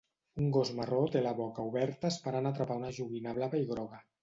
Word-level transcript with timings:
Un 0.43 0.45
gos 0.53 0.71
marró 0.79 1.01
té 1.15 1.21
la 1.25 1.33
boca 1.41 1.67
oberta 1.73 2.11
esperant 2.15 2.51
atrapar 2.53 2.81
una 2.83 2.93
joguina 2.99 3.37
blava 3.39 3.65
i 3.65 3.71
groga. 3.75 4.05